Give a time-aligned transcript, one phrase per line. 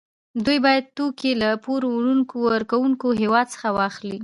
[0.45, 1.81] دوی باید توکي له پور
[2.51, 4.17] ورکوونکي هېواد څخه واخلي